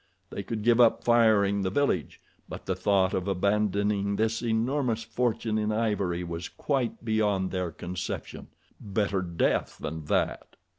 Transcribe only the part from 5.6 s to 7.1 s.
ivory was quite